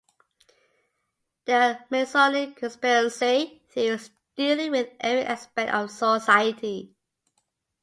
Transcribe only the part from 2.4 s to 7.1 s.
conspiracy theories dealing with every aspect of society.